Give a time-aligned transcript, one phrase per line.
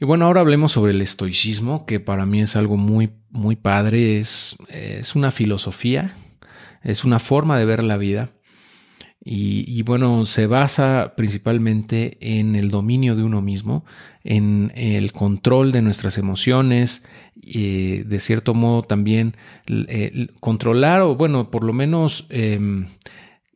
[0.00, 4.18] Y bueno, ahora hablemos sobre el estoicismo, que para mí es algo muy, muy padre,
[4.18, 6.14] es, es una filosofía,
[6.82, 8.30] es una forma de ver la vida.
[9.22, 13.84] Y, bueno, se basa principalmente en el dominio de uno mismo,
[14.24, 17.04] en el control de nuestras emociones,
[17.34, 19.36] y de cierto modo también
[20.40, 22.86] controlar o bueno, por lo menos em,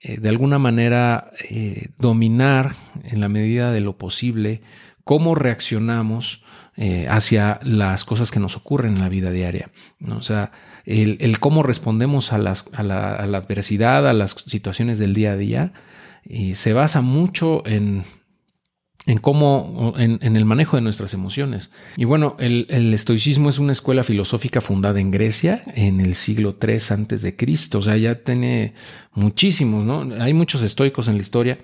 [0.00, 2.74] eh, de alguna manera eh, dominar
[3.04, 4.62] en la medida de lo posible
[5.04, 6.42] cómo reaccionamos
[6.76, 9.70] eh, hacia las cosas que nos ocurren en la vida diaria.
[10.10, 10.52] O sea,
[10.84, 15.72] el, cómo respondemos a, las, a, la, adversidad, a las situaciones del día a día,
[16.54, 18.04] se basa mucho en,
[19.06, 21.70] en cómo, en, el manejo de nuestras emociones.
[21.96, 26.78] Y bueno, el, estoicismo es una escuela filosófica fundada en Grecia en el siglo III
[26.90, 27.78] antes de Cristo.
[27.78, 28.74] O sea, ya tiene
[29.12, 30.22] muchísimos, ¿no?
[30.22, 31.58] Hay muchos estoicos en la historia.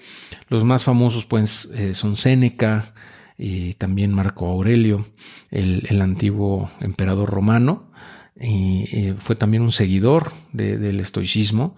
[0.49, 2.93] Los más famosos, pues, eh, son Séneca
[3.39, 5.07] y también Marco Aurelio,
[5.51, 7.91] el, antiguo emperador romano.
[8.39, 11.77] Y, fue también un seguidor del estoicismo.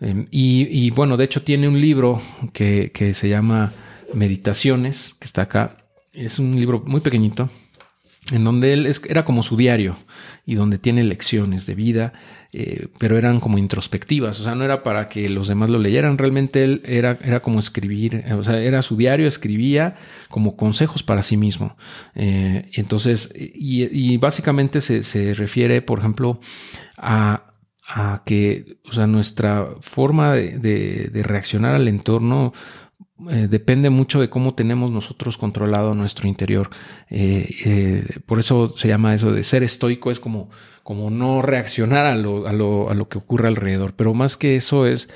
[0.00, 2.20] Em, y, bueno, de hecho tiene un libro
[2.52, 3.72] que, que se llama
[4.12, 5.78] Meditaciones, que está acá.
[6.12, 7.50] Es un libro muy pequeñito,
[8.30, 9.96] en donde él era como su diario
[10.46, 12.12] y donde tiene lecciones de vida,
[12.52, 16.16] eh, pero eran como introspectivas, o sea, no era para que los demás lo leyeran,
[16.16, 19.96] realmente él era, era como escribir, o sea, era su diario, escribía
[20.30, 21.76] como consejos para sí mismo.
[22.14, 26.40] Eh, entonces, y, básicamente se, refiere, por ejemplo,
[26.96, 27.44] a,
[28.24, 32.52] que, o sea, nuestra forma de reaccionar al entorno
[33.30, 36.70] eh, depende mucho de cómo tenemos nosotros controlado nuestro interior.
[37.10, 40.50] Eh, eh, por eso se llama eso de ser estoico, es como,
[40.84, 43.94] como no reaccionar a lo, a, lo, a lo, que ocurre alrededor.
[43.94, 45.08] Pero más que eso es,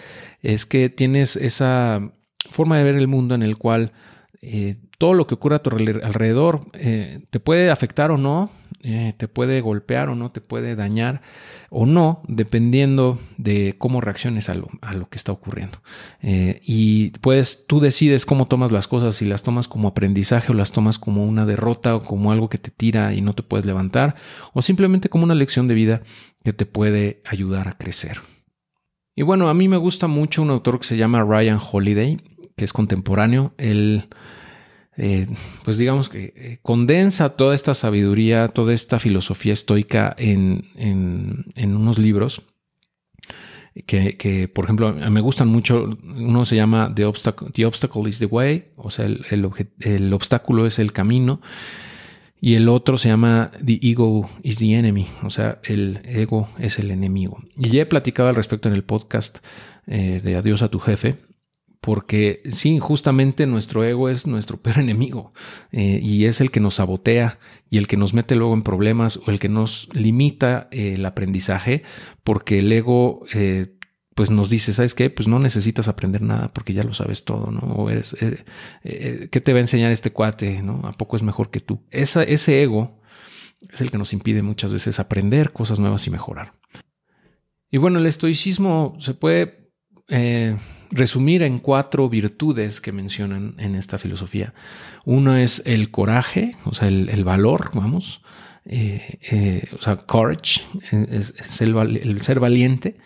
[0.43, 2.13] es que tienes esa
[2.51, 3.93] forma de ver el mundo en el cual
[5.03, 8.53] todo lo que ocurre a tu alrededor te puede afectar o no,
[8.85, 11.23] eh, te puede golpear o no, te puede dañar
[11.71, 15.83] o no, dependiendo de cómo reacciones a lo, a lo que está ocurriendo.
[16.21, 20.55] Eh, y pues tú decides cómo tomas las cosas, si las tomas como aprendizaje o
[20.55, 23.67] las tomas como una derrota o como algo que te tira y no te puedes
[23.67, 24.15] levantar,
[24.53, 26.03] o simplemente como una lección de vida
[26.45, 28.21] que te puede ayudar a crecer.
[29.17, 32.21] Y bueno, a mí me gusta mucho un autor que se llama Ryan Holiday,
[32.57, 33.53] que es contemporáneo.
[33.59, 34.07] Él
[34.97, 35.27] eh,
[35.65, 40.71] pues digamos que eh, condensa toda esta sabiduría, toda esta filosofía estoica en,
[41.57, 42.43] unos libros
[43.87, 45.99] que, por ejemplo, me gustan mucho.
[46.03, 51.41] Uno se llama The Obstacle, is the Way, o sea, el, obstáculo es el camino.
[52.39, 56.81] Y el otro se llama The Ego is the Enemy, o sea, el ego es
[56.81, 57.41] el enemigo.
[57.57, 59.39] Y ya he platicado al respecto en el podcast
[59.87, 61.19] eh, de Adiós a tu jefe,
[61.83, 65.35] porque sí, justamente nuestro ego es nuestro peor enemigo
[65.73, 69.19] eh, y es el que nos sabotea y el que nos mete luego en problemas
[69.27, 71.83] o el que nos limita eh, el aprendizaje,
[72.23, 73.75] porque el ego eh,
[74.15, 75.11] pues nos dice, ¿sabes qué?
[75.11, 77.61] Pues no necesitas aprender nada porque ya lo sabes todo, ¿no?
[77.61, 78.15] O eres,
[78.83, 80.63] ¿qué te va a enseñar este cuate?
[80.63, 80.83] ¿No?
[80.85, 81.83] ¿A poco es mejor que tú?
[81.91, 83.01] Ese ego
[83.73, 86.53] es el que nos impide muchas veces aprender cosas nuevas y mejorar.
[87.71, 89.62] Y bueno, el estoicismo se puede
[90.93, 94.53] resumir en cuatro virtudes que mencionan en esta filosofía.
[95.05, 98.23] Uno es el coraje, o sea, el, valor, vamos,
[98.67, 102.99] eh, eh, o sea, courage, es, el, ser valiente,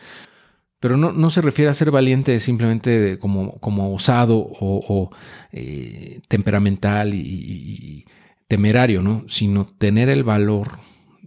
[0.81, 5.11] pero no, se refiere a ser valiente simplemente como, como osado o,
[5.53, 8.05] eh, temperamental y,
[8.49, 9.25] temerario, ¿no?
[9.29, 10.79] sino tener el valor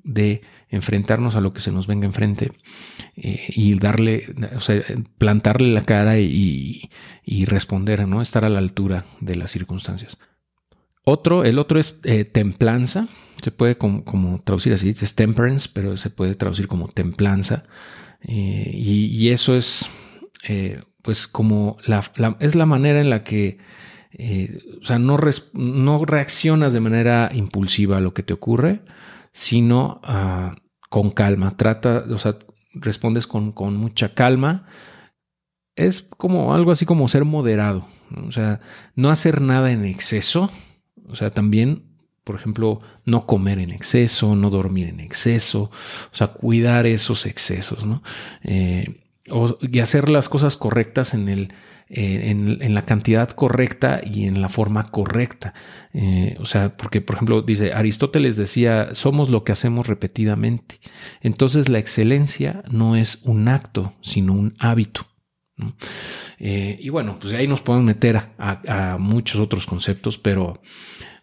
[0.03, 2.51] de enfrentarnos a lo que se nos venga enfrente
[3.15, 4.81] eh, y darle, o sea,
[5.17, 6.89] plantarle la cara y,
[7.45, 8.21] responder, ¿no?
[8.21, 10.17] Estar a la altura de las circunstancias.
[11.03, 13.07] Otro, el otro es eh, templanza,
[13.41, 17.63] se puede como, traducir así, es temperance, pero se puede traducir como templanza.
[18.21, 19.85] Eh, y, eso es,
[21.01, 22.03] pues, como la,
[22.39, 23.57] es la manera en la que,
[24.81, 25.17] o sea, no,
[25.53, 28.81] no reaccionas de manera impulsiva a lo que te ocurre,
[29.39, 30.53] sino ah,
[30.89, 31.55] con calma.
[31.55, 32.35] Trata, o sea,
[32.73, 34.67] respondes con, mucha calma.
[35.77, 37.87] Es como algo así como ser moderado.
[38.27, 38.59] O sea,
[38.95, 40.51] no hacer nada en exceso.
[41.07, 41.83] O sea, también,
[42.25, 45.71] por ejemplo, no comer en exceso, no dormir en exceso.
[46.11, 48.03] O sea, cuidar esos excesos, ¿no?
[48.43, 49.05] Eh,
[49.61, 51.53] y hacer las cosas correctas en el,
[51.89, 55.53] en, la cantidad correcta y en la forma correcta.
[55.93, 60.79] Eh, o sea, porque, por ejemplo, dice Aristóteles decía, somos lo que hacemos repetidamente.
[61.21, 65.07] Entonces, la excelencia no es un acto, sino un hábito.
[66.37, 70.61] Eh, y bueno, pues ahí nos podemos meter a, muchos otros conceptos, pero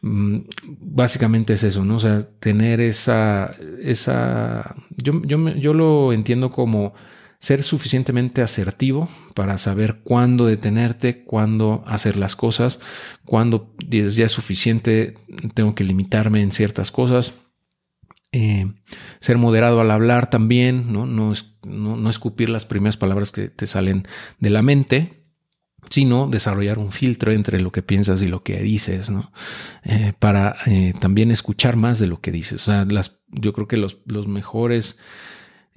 [0.03, 0.41] mm,
[0.79, 1.97] básicamente es eso, ¿no?
[1.97, 6.93] O sea, tener esa, esa, yo, yo, yo lo entiendo como
[7.39, 12.81] ser suficientemente asertivo para saber cuándo detenerte, cuándo hacer las cosas,
[13.25, 15.15] cuándo ya es suficiente,
[15.55, 17.35] tengo que limitarme en ciertas cosas.
[18.33, 18.73] Eh,
[19.21, 21.07] ser moderado al hablar también, ¿no?
[21.07, 21.33] No,
[21.65, 24.07] no, escupir las primeras palabras que te salen
[24.41, 25.25] de la mente,
[25.91, 29.33] sino desarrollar un filtro entre lo que piensas y lo que dices, ¿no?
[29.85, 32.63] Eh, para eh, también escuchar más de lo que dices.
[32.63, 34.99] O sea, las, yo creo que los, los mejores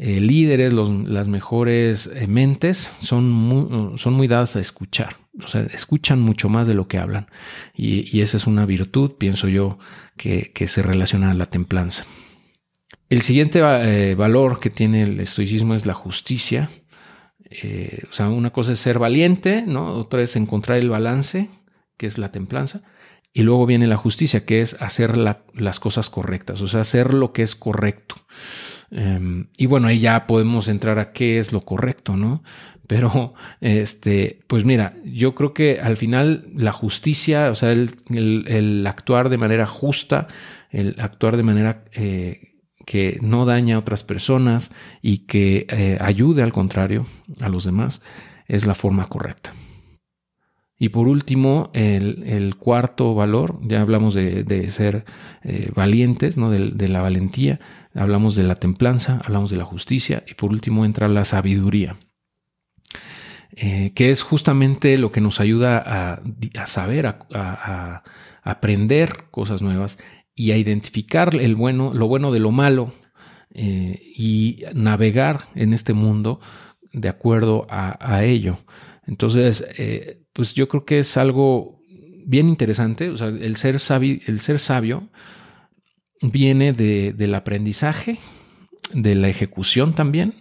[0.01, 5.17] eh, líderes, las mejores eh, mentes son muy, son muy dadas a escuchar.
[5.43, 7.27] O sea, escuchan mucho más de lo que hablan.
[7.75, 9.77] Y, esa es una virtud, pienso yo,
[10.15, 12.05] que, se relaciona a la templanza.
[13.09, 16.69] El siguiente eh, valor que tiene el estoicismo es la justicia.
[18.09, 19.95] o sea, una cosa es ser valiente, ¿no?
[19.95, 21.49] Otra es encontrar el balance,
[21.97, 22.83] que es la templanza.
[23.33, 27.33] Y luego viene la justicia, que es hacer las cosas correctas, o sea, hacer lo
[27.33, 28.15] que es correcto.
[28.91, 32.43] Em, y bueno, ahí ya podemos entrar a qué es lo correcto, ¿no?
[32.87, 39.29] Pero, este, pues mira, yo creo que al final la justicia, o sea, el, actuar
[39.29, 40.27] de manera justa,
[40.71, 42.55] el actuar de manera eh,
[42.87, 44.71] que no daña a otras personas
[45.03, 47.05] y que eh, ayude al contrario
[47.41, 48.01] a los demás,
[48.47, 49.53] es la forma correcta.
[50.79, 55.03] Y por último, el, cuarto valor, ya hablamos de, ser
[55.43, 56.49] eh, valientes, ¿no?
[56.49, 57.59] de, la valentía,
[57.93, 61.97] hablamos de la templanza, hablamos de la justicia y por último entra la sabiduría,
[63.51, 65.77] eh, que es justamente lo que nos ayuda
[66.55, 68.03] a, saber, a,
[68.41, 69.99] aprender cosas nuevas
[70.33, 72.93] y a identificar el bueno, lo bueno de lo malo
[73.53, 76.39] eh, y navegar en este mundo
[76.93, 78.59] de acuerdo a, ello.
[79.09, 81.81] Entonces, eh, pues yo creo que es algo
[82.25, 83.09] bien interesante.
[83.09, 85.09] O sea, el ser, el ser sabio
[86.21, 88.19] viene del aprendizaje,
[88.93, 90.35] de la ejecución también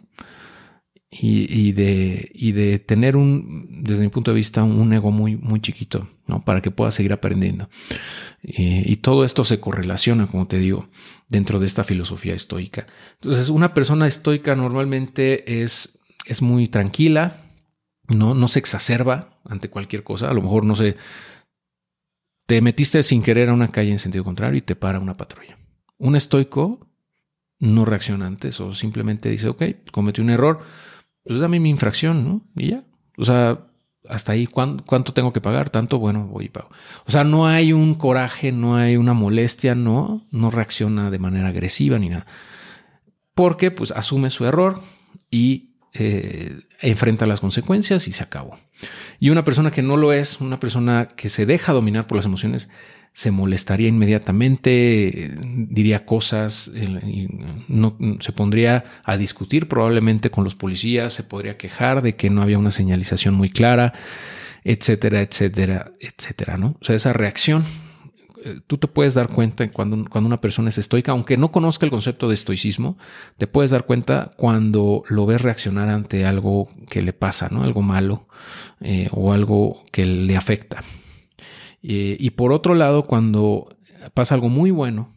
[1.10, 6.10] y, de, de, tener un, desde mi punto de vista, un, ego muy, muy chiquito,
[6.26, 6.44] ¿no?
[6.44, 7.70] Para que pueda seguir aprendiendo.
[8.42, 10.90] Y, todo esto se correlaciona, como te digo,
[11.30, 12.86] dentro de esta filosofía estoica.
[13.14, 17.47] Entonces, una persona estoica normalmente es, es muy tranquila,
[18.08, 18.34] ¿no?
[18.34, 20.30] no se exacerba ante cualquier cosa.
[20.30, 20.96] A lo mejor, no sé,
[22.46, 25.58] te metiste sin querer a una calle en sentido contrario y te para una patrulla.
[25.98, 26.88] Un estoico
[27.58, 29.62] no reacciona antes o simplemente dice, ok,
[29.92, 30.60] cometí un error,
[31.24, 32.42] pues dame mi infracción, ¿no?
[32.56, 32.84] Y ya.
[33.16, 33.68] O sea,
[34.08, 35.70] hasta ahí, ¿cuánto, tengo que pagar?
[35.70, 36.70] Tanto, bueno, voy y pago.
[37.06, 41.48] O sea, no hay un coraje, no hay una molestia, no, no reacciona de manera
[41.48, 42.26] agresiva ni nada.
[43.34, 44.82] Porque pues asume su error
[45.30, 48.58] y eh, enfrenta las consecuencias y se acabó.
[49.20, 52.26] Y una persona que no lo es, una persona que se deja dominar por las
[52.26, 52.68] emociones,
[53.12, 56.70] se molestaría inmediatamente, diría cosas,
[57.66, 62.42] no, se pondría a discutir probablemente con los policías, se podría quejar de que no
[62.42, 63.92] había una señalización muy clara,
[64.62, 66.76] etcétera, etcétera, etcétera, ¿no?
[66.80, 67.64] O sea, esa reacción,
[68.66, 71.90] tú te puedes dar cuenta cuando, cuando una persona es estoica, aunque no conozca el
[71.90, 72.98] concepto de estoicismo,
[73.36, 77.64] te puedes dar cuenta cuando lo ves reaccionar ante algo que le pasa, ¿no?
[77.64, 78.28] Algo malo
[78.80, 80.84] eh, o algo que le afecta.
[81.82, 83.76] Eh, y por otro lado, cuando
[84.14, 85.12] pasa algo muy bueno,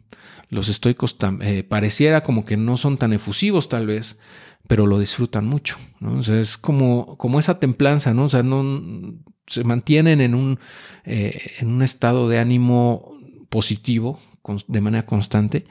[0.48, 4.18] los estoicos eh, pareciera como que no son tan efusivos tal vez,
[4.66, 5.78] pero lo disfrutan mucho.
[6.00, 6.20] ¿no?
[6.20, 8.24] Es como, como esa templanza, ¿no?
[8.24, 10.58] O sea, no se mantienen en un,
[11.04, 13.11] eh, en un estado de ánimo
[13.52, 14.18] positivo
[14.66, 15.66] de manera constante,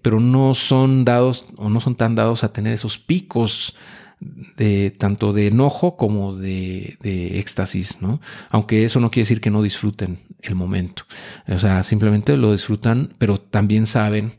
[0.00, 3.74] pero no son dados o no son tan dados a tener esos picos
[4.20, 8.20] de tanto de enojo como de, éxtasis, ¿no?
[8.50, 11.04] Aunque eso no quiere decir que no disfruten el momento.
[11.46, 14.34] O sea, simplemente lo disfrutan, pero también saben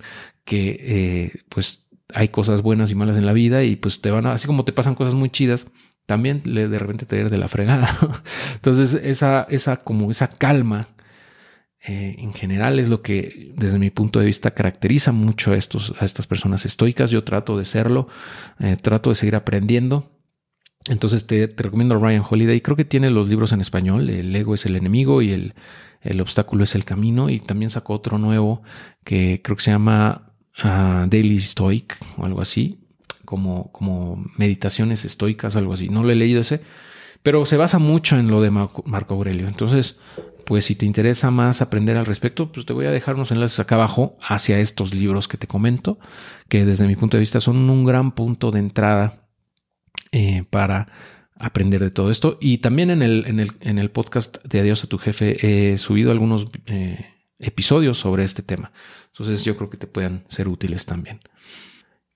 [0.46, 4.26] que eh, pues hay cosas buenas y malas en la vida y pues te van
[4.26, 5.68] a, así como te pasan cosas muy chidas,
[6.06, 7.96] también de repente te ir de la fregada.
[8.56, 10.88] Entonces, esa, esa, como esa calma
[11.88, 15.94] eh, en general es lo que desde mi punto de vista caracteriza mucho a, estos,
[16.00, 17.10] a estas personas estoicas.
[17.10, 18.08] Yo trato de serlo,
[18.60, 20.12] eh, trato de seguir aprendiendo.
[20.88, 22.60] Entonces te, recomiendo a Ryan Holiday.
[22.62, 24.10] Creo que tiene los libros en español.
[24.10, 25.54] El ego es el enemigo y el,
[26.02, 27.30] el obstáculo es el camino.
[27.30, 28.62] Y también sacó otro nuevo
[29.06, 32.80] que creo que se llama ah, Daily Stoic o algo así.
[33.24, 35.88] Como, como meditaciones estoicas, algo así.
[35.88, 36.62] No lo he leído ese,
[37.22, 39.48] pero se basa mucho en lo de Marco Aurelio.
[39.48, 39.98] Entonces,
[40.50, 43.60] pues si te interesa más aprender al respecto, pues te voy a dejar unos enlaces
[43.60, 46.00] acá abajo hacia estos libros que te comento,
[46.48, 49.30] que desde mi punto de vista son un gran punto de entrada
[50.12, 50.88] eh, para
[51.36, 52.40] aprender de todo esto.
[52.42, 55.38] Y también en el, en el, en el podcast de Adiós a tu jefe
[55.72, 57.06] he subido algunos eh,
[57.38, 58.72] episodios sobre este tema.
[59.12, 61.20] Entonces yo creo que te puedan ser útiles también.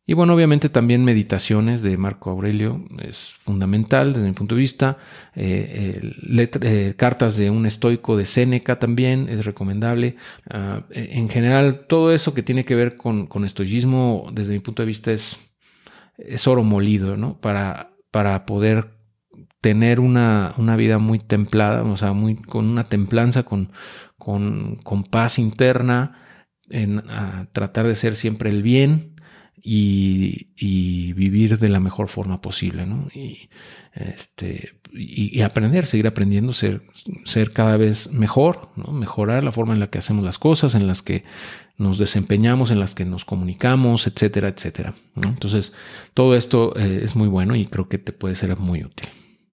[0.05, 4.97] Y bueno, obviamente también meditaciones de Marco Aurelio es fundamental desde mi punto de vista.
[5.33, 6.01] Eh,
[6.35, 10.17] eh, cartas de un estoico de Séneca también es recomendable.
[10.49, 14.81] Ah, en general, todo eso que tiene que ver con, con estoicismo, desde mi punto
[14.81, 15.39] de vista, es,
[16.17, 17.39] es oro molido, ¿no?
[17.39, 18.89] Para, para poder
[19.61, 23.71] tener una, una, vida muy templada, o sea, muy, con una templanza, con,
[24.17, 26.19] con, con paz interna,
[26.69, 27.03] en
[27.53, 29.12] tratar de ser siempre el bien
[29.63, 33.07] y, vivir de la mejor forma posible, ¿no?
[33.13, 33.49] Y,
[33.93, 36.83] este, y, aprender, seguir aprendiendo, ser,
[37.23, 38.91] ser cada vez mejor, ¿no?
[38.91, 41.23] Mejorar la forma en la que hacemos las cosas, en las que
[41.77, 44.95] nos desempeñamos, en las que nos comunicamos, etcétera, etcétera.
[45.15, 45.73] Entonces,
[46.13, 49.09] todo esto eh, es muy bueno y creo que te puede ser muy útil.